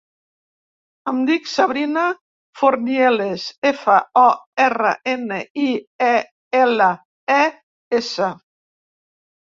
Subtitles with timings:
[1.09, 2.05] Em dic Sabrina
[2.61, 4.25] Fornieles: efa, o,
[4.65, 5.69] erra, ena, i,
[6.09, 6.17] e,
[6.63, 6.89] ela,
[7.39, 7.41] e,
[8.01, 8.33] essa.